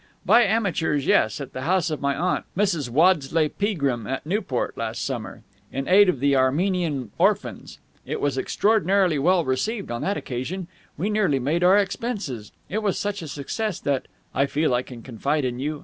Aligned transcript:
"By 0.25 0.45
amateurs, 0.45 1.05
yes, 1.05 1.39
at 1.39 1.53
the 1.53 1.61
house 1.61 1.91
of 1.91 2.01
my 2.01 2.15
aunt, 2.15 2.45
Mrs. 2.57 2.89
Waddesleigh 2.89 3.49
Peagrim, 3.55 4.07
at 4.07 4.25
Newport, 4.25 4.75
last 4.75 5.05
summer. 5.05 5.43
In 5.71 5.87
aid 5.87 6.09
of 6.09 6.19
the 6.19 6.35
Armenian 6.35 7.11
orphans. 7.19 7.77
It 8.03 8.19
was 8.19 8.35
extraordinarily 8.35 9.19
well 9.19 9.45
received 9.45 9.91
on 9.91 10.01
that 10.01 10.17
occasion. 10.17 10.67
We 10.97 11.11
nearly 11.11 11.37
made 11.37 11.63
our 11.63 11.77
expenses. 11.77 12.51
It 12.67 12.81
was 12.81 12.97
such 12.97 13.21
a 13.21 13.27
success 13.27 13.79
that 13.81 14.07
I 14.33 14.47
feel 14.47 14.73
I 14.73 14.81
can 14.81 15.03
confide 15.03 15.45
in 15.45 15.59
you. 15.59 15.79